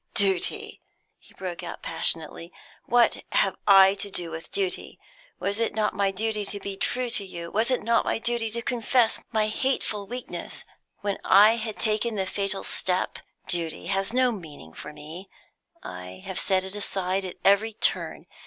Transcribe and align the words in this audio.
"Duty!" 0.15 0.81
he 1.19 1.35
broke 1.35 1.61
out 1.61 1.83
passionately. 1.83 2.51
"What 2.85 3.23
have 3.33 3.55
I 3.67 3.93
to 3.99 4.09
do 4.09 4.31
with 4.31 4.51
duty? 4.51 4.99
Was 5.39 5.59
it 5.59 5.75
not 5.75 5.93
my 5.93 6.09
duty 6.09 6.43
to 6.43 6.59
be 6.59 6.75
true 6.75 7.11
to 7.11 7.23
you? 7.23 7.51
Was 7.51 7.69
it 7.69 7.83
not 7.83 8.03
my 8.03 8.17
duty 8.17 8.49
to 8.49 8.63
confess 8.63 9.21
my 9.31 9.45
hateful 9.45 10.07
weakness, 10.07 10.65
when 11.01 11.19
I 11.23 11.57
had 11.57 11.77
taken 11.77 12.15
the 12.15 12.25
fatal 12.25 12.63
step? 12.63 13.19
Duty 13.45 13.85
has 13.93 14.11
no 14.11 14.31
meaning 14.31 14.73
for 14.73 14.91
me. 14.91 15.29
I 15.83 16.23
have 16.25 16.39
set 16.39 16.63
it 16.63 16.75
aside 16.75 17.23
at 17.23 17.37
every 17.45 17.73
turn. 17.73 18.25